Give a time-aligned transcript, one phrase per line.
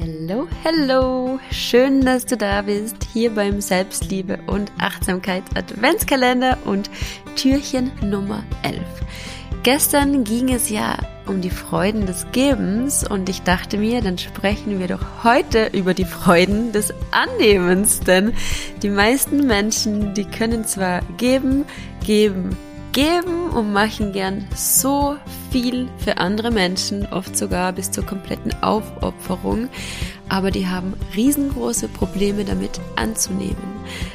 [0.00, 1.38] Hallo, hallo!
[1.50, 6.88] Schön, dass du da bist, hier beim Selbstliebe und Achtsamkeit Adventskalender und
[7.36, 8.80] Türchen Nummer 11.
[9.62, 14.78] Gestern ging es ja um die Freuden des Gebens und ich dachte mir, dann sprechen
[14.78, 18.32] wir doch heute über die Freuden des Annehmens, denn
[18.82, 21.66] die meisten Menschen, die können zwar geben,
[22.06, 22.56] geben,
[22.92, 25.16] geben und machen gern so
[25.50, 29.68] viel für andere Menschen, oft sogar bis zur kompletten Aufopferung,
[30.30, 33.56] aber die haben riesengroße Probleme damit anzunehmen.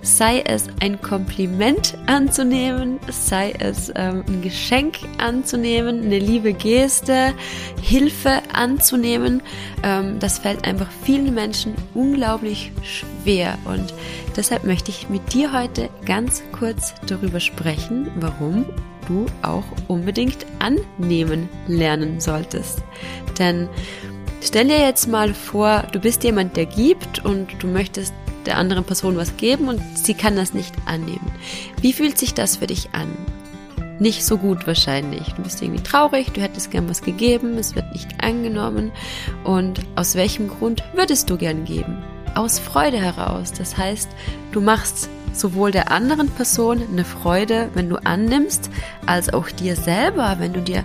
[0.00, 7.34] Sei es ein Kompliment anzunehmen, sei es ähm, ein Geschenk anzunehmen, eine liebe Geste,
[7.82, 9.42] Hilfe anzunehmen,
[9.82, 13.92] ähm, das fällt einfach vielen Menschen unglaublich schwer und
[14.36, 18.64] deshalb möchte ich mit dir heute ganz kurz darüber sprechen, warum
[19.08, 22.82] du auch unbedingt annehmen lernen solltest.
[23.38, 23.68] Denn
[24.46, 28.14] stell dir jetzt mal vor, du bist jemand, der gibt und du möchtest
[28.46, 31.32] der anderen Person was geben und sie kann das nicht annehmen.
[31.80, 33.08] Wie fühlt sich das für dich an?
[33.98, 35.32] Nicht so gut wahrscheinlich.
[35.34, 38.92] Du bist irgendwie traurig, du hättest gern was gegeben, es wird nicht angenommen.
[39.42, 42.02] Und aus welchem Grund würdest du gern geben?
[42.34, 43.52] Aus Freude heraus.
[43.52, 44.08] Das heißt,
[44.52, 48.70] du machst sowohl der anderen Person eine Freude, wenn du annimmst,
[49.06, 50.84] als auch dir selber, wenn du dir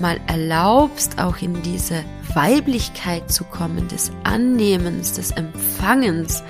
[0.00, 2.02] mal erlaubst, auch in diese
[2.34, 6.42] Weiblichkeit zu kommen, des Annehmens, des Empfangens.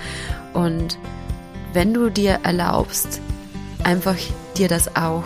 [0.54, 0.98] Und
[1.72, 3.20] wenn du dir erlaubst,
[3.84, 4.16] einfach
[4.56, 5.24] dir das auch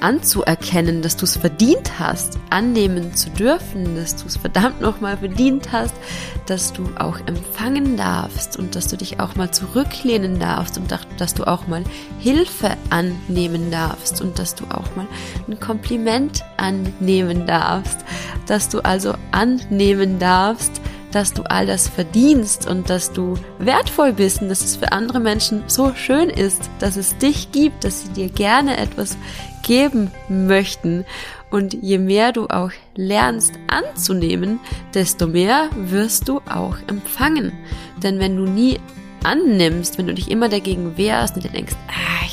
[0.00, 5.72] anzuerkennen, dass du es verdient hast, annehmen zu dürfen, dass du es verdammt nochmal verdient
[5.72, 5.94] hast,
[6.46, 11.34] dass du auch empfangen darfst und dass du dich auch mal zurücklehnen darfst und dass
[11.34, 11.84] du auch mal
[12.18, 15.06] Hilfe annehmen darfst und dass du auch mal
[15.48, 17.98] ein Kompliment annehmen darfst,
[18.46, 20.80] dass du also annehmen darfst,
[21.14, 25.20] dass du all das verdienst und dass du wertvoll bist und dass es für andere
[25.20, 29.16] Menschen so schön ist, dass es dich gibt, dass sie dir gerne etwas
[29.62, 31.04] geben möchten.
[31.50, 34.58] Und je mehr du auch lernst anzunehmen,
[34.92, 37.52] desto mehr wirst du auch empfangen.
[38.02, 38.80] Denn wenn du nie
[39.22, 42.24] annimmst, wenn du dich immer dagegen wehrst und dir denkst, ach,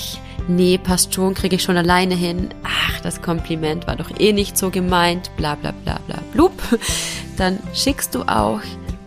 [0.48, 4.58] nee, passt schon, kriege ich schon alleine hin, ach, das Kompliment war doch eh nicht
[4.58, 6.54] so gemeint, bla bla bla bla blub,
[7.38, 8.62] dann schickst du auch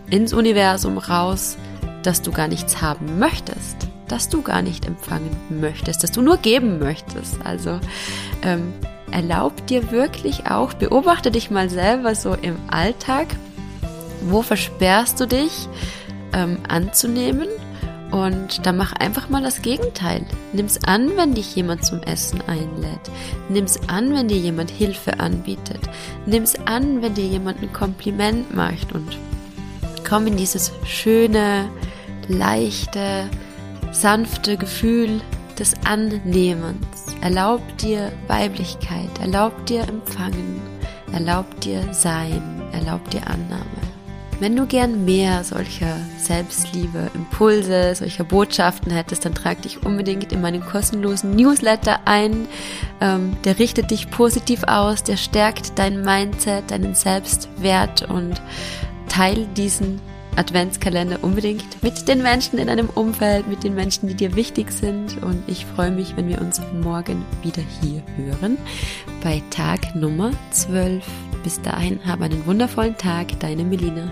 [0.09, 1.57] ins Universum raus,
[2.03, 3.77] dass du gar nichts haben möchtest,
[4.07, 7.37] dass du gar nicht empfangen möchtest, dass du nur geben möchtest.
[7.43, 7.79] Also
[8.43, 8.73] ähm,
[9.11, 13.27] erlaub dir wirklich auch, beobachte dich mal selber so im Alltag,
[14.21, 15.67] wo versperrst du dich
[16.33, 17.47] ähm, anzunehmen
[18.15, 20.25] und dann mach einfach mal das Gegenteil.
[20.53, 23.11] Nimm's an, wenn dich jemand zum Essen einlädt.
[23.49, 25.81] Nimm's an, wenn dir jemand Hilfe anbietet.
[26.25, 29.17] Nimm's an, wenn dir jemand ein Kompliment macht und
[30.07, 31.67] komm in dieses schöne,
[32.29, 33.29] leichte,
[33.91, 35.19] sanfte Gefühl
[35.59, 36.87] des Annehmens.
[37.19, 40.61] Erlaub dir Weiblichkeit, erlaub dir Empfangen,
[41.11, 43.84] erlaub dir Sein, erlaub dir Annahme.
[44.39, 50.41] Wenn du gern mehr solcher Selbstliebe, Impulse, solcher Botschaften hättest, dann trag dich unbedingt in
[50.41, 52.47] meinen kostenlosen Newsletter ein.
[52.99, 58.41] Ähm, der richtet dich positiv aus, der stärkt dein Mindset, deinen Selbstwert und
[59.07, 60.01] teil diesen
[60.35, 65.23] Adventskalender unbedingt mit den Menschen in deinem Umfeld, mit den Menschen, die dir wichtig sind.
[65.23, 68.57] Und ich freue mich, wenn wir uns morgen wieder hier hören
[69.23, 71.05] bei Tag Nummer 12.
[71.43, 74.11] Bis dahin, habe einen wundervollen Tag, deine Melina.